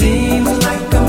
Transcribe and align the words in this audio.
Seems 0.00 0.48
like 0.64 0.99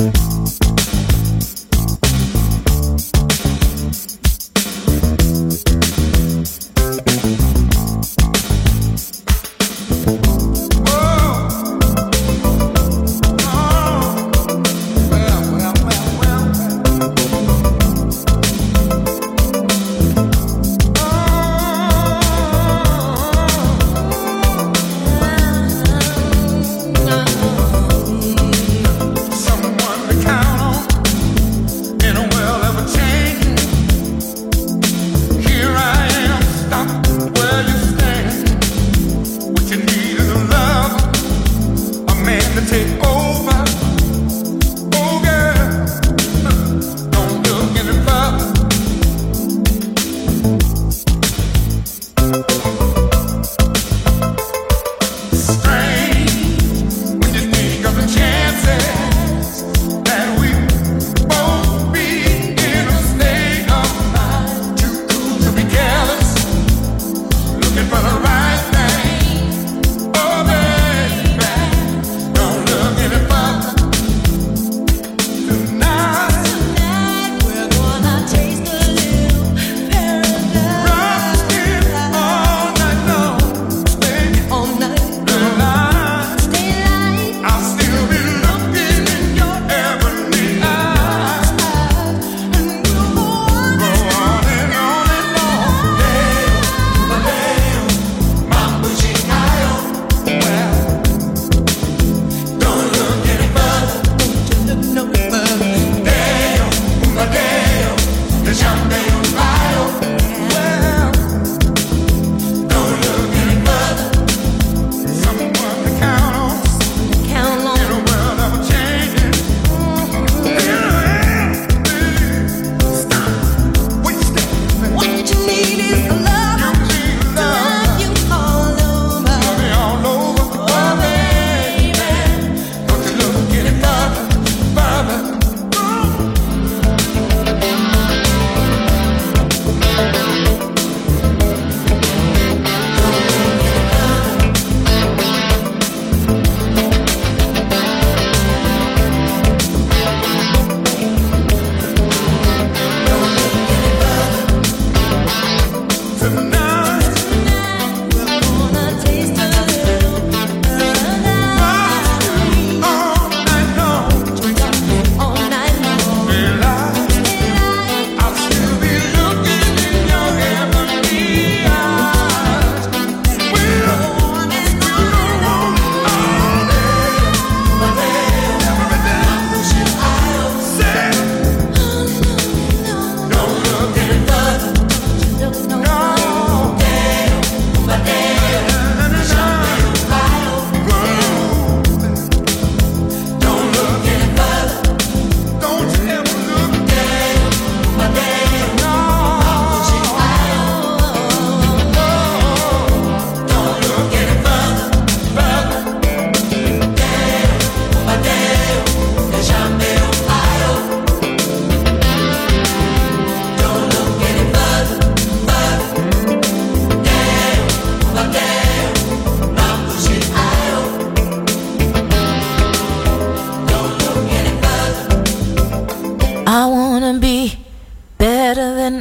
Bye. 0.00 0.29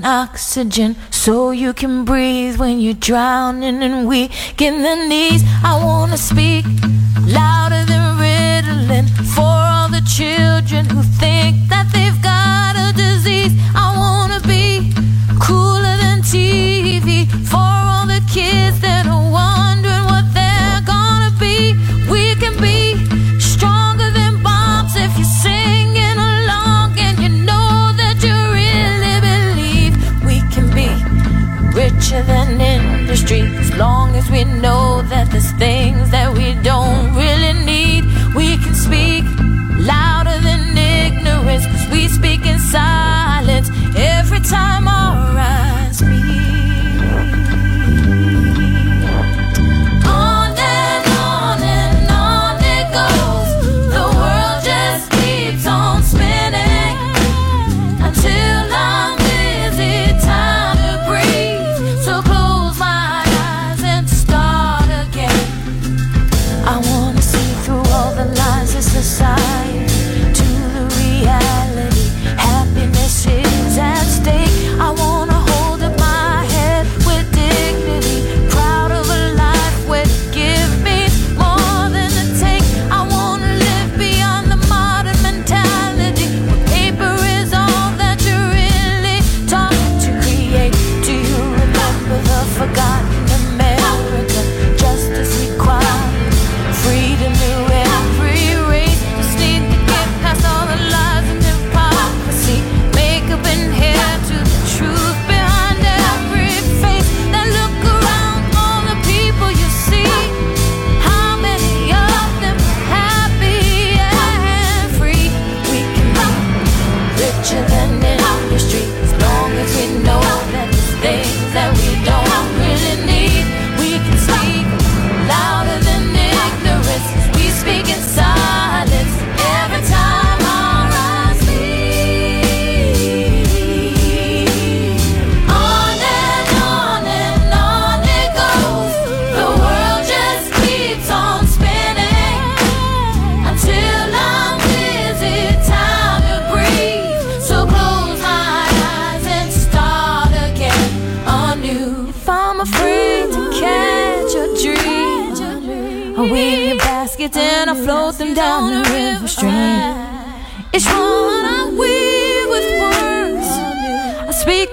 Oxygen 0.04 0.96
so 1.12 1.52
you 1.52 1.74
can 1.74 2.06
breathe 2.06 2.58
when 2.58 2.80
you're 2.80 3.02
drowning 3.10 3.82
and 3.84 4.08
weak 4.08 4.32
in 4.62 4.82
the 4.82 4.96
knees. 5.10 5.42
I 5.64 5.74
wanna 5.84 6.18
speak 6.18 6.66
louder 7.38 7.84
than 7.92 8.04
Ritalin 8.24 9.06
for 9.36 9.54
all 9.72 9.88
the 9.90 10.04
children 10.18 10.86
who 10.86 11.02
think 11.24 11.54
that 11.70 11.88
they've 11.94 12.22
got 12.22 12.39
long 33.80 34.14
as 34.18 34.30
we 34.30 34.44
know 34.44 35.02
that 35.04 35.32
there's 35.32 35.52
things 35.54 36.10
that 36.10 36.30
we 36.38 36.54
don't 36.56 36.79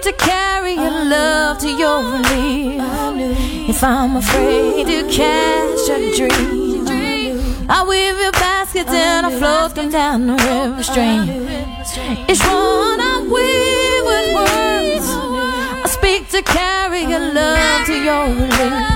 To 0.02 0.12
carry 0.12 0.74
your 0.74 1.04
love 1.04 1.58
to 1.58 1.68
your 1.68 1.98
relief. 1.98 2.80
If 3.68 3.82
I'm 3.82 4.16
afraid 4.16 4.86
to 4.86 5.02
catch 5.10 5.88
a 5.90 6.14
dream, 6.14 6.86
I 7.68 7.84
weave 7.88 8.16
your 8.20 8.30
baskets 8.32 8.90
and 8.90 9.26
I 9.26 9.36
float 9.36 9.74
them 9.74 9.90
down 9.90 10.28
the 10.28 10.34
river 10.34 10.82
stream. 10.84 11.24
Each 12.28 12.44
one 12.44 13.00
I 13.00 13.18
weave 13.34 14.04
with 14.10 14.28
words. 14.36 15.08
I 15.84 15.88
speak 15.88 16.28
to 16.30 16.42
carry 16.42 17.00
your 17.00 17.32
love 17.32 17.86
to 17.86 17.94
your 17.94 18.26
relief. 18.26 18.95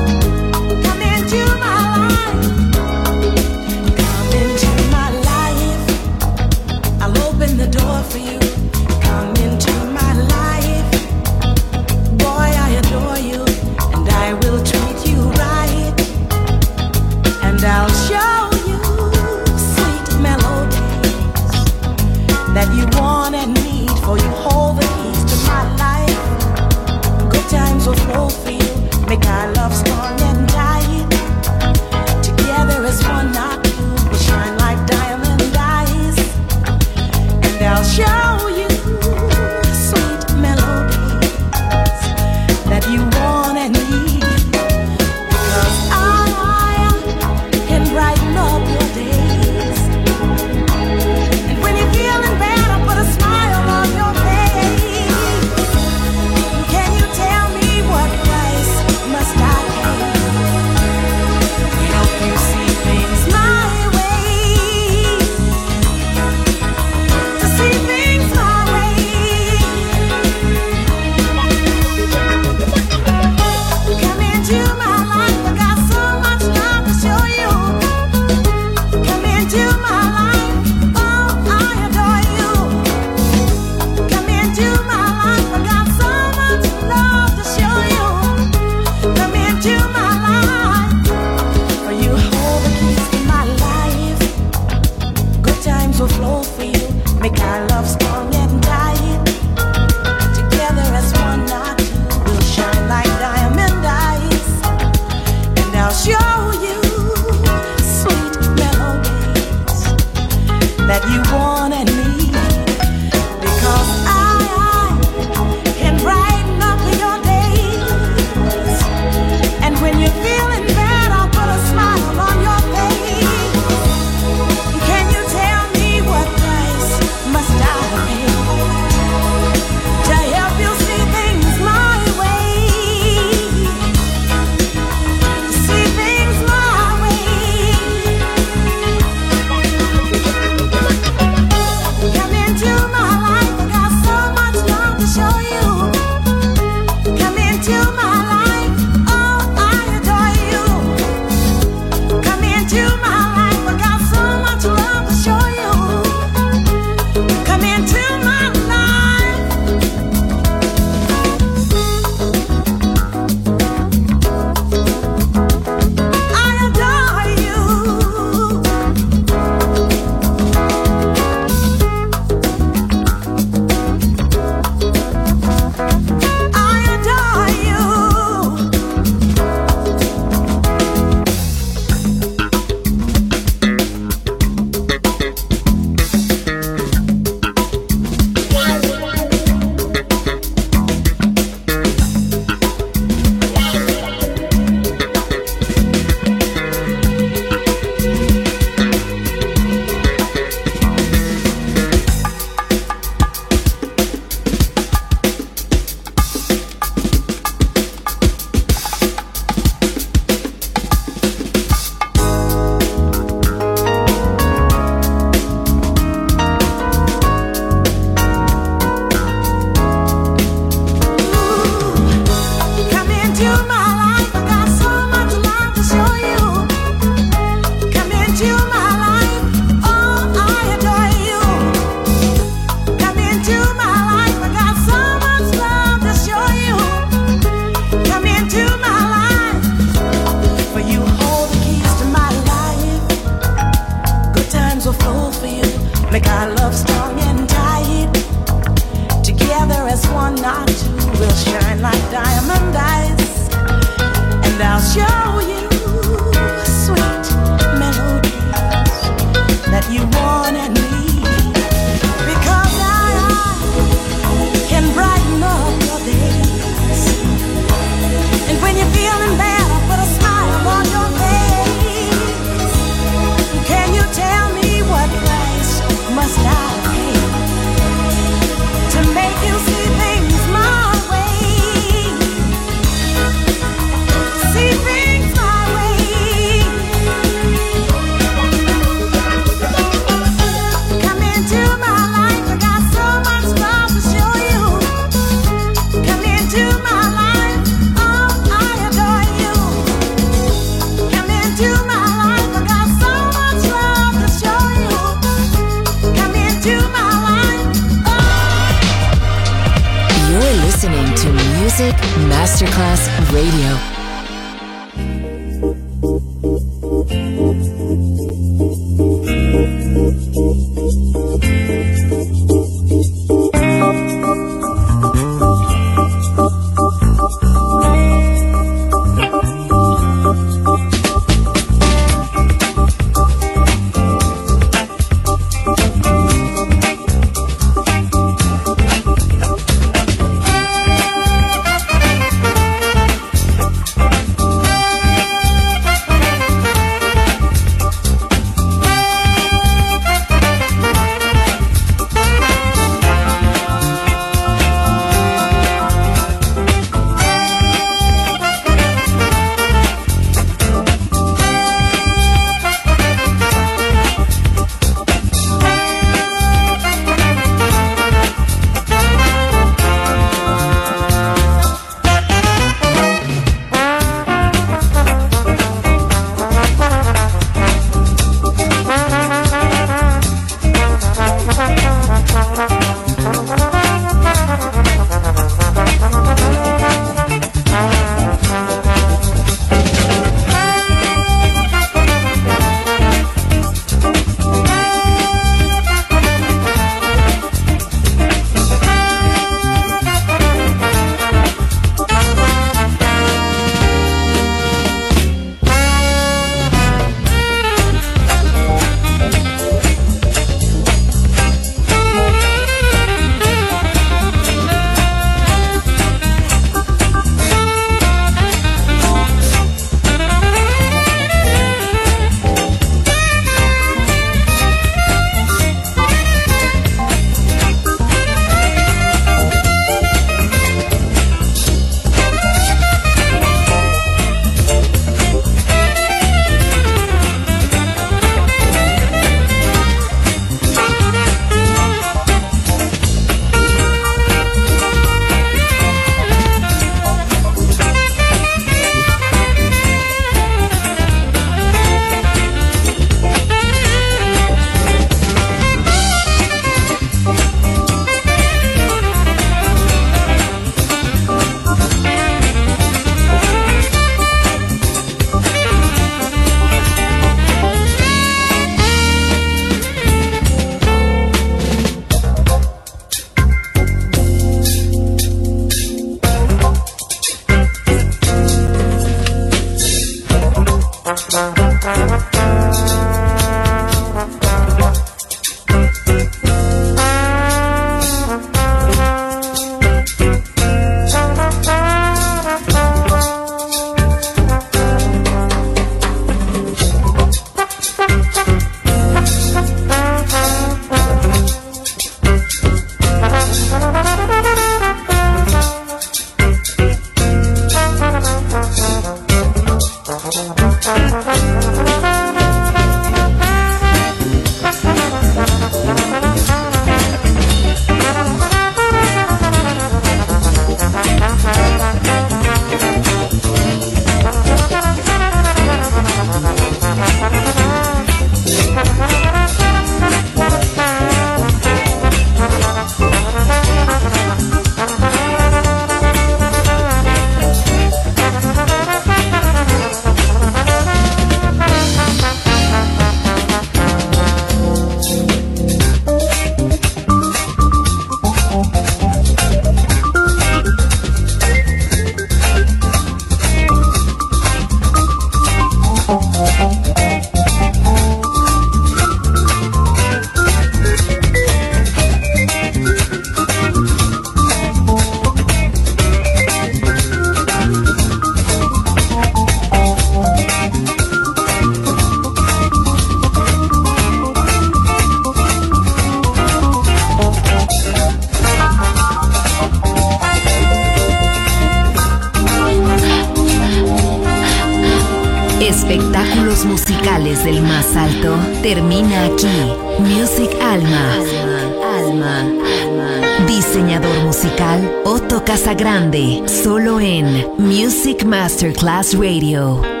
Masterclass 598.51 599.15
Radio. 599.15 600.00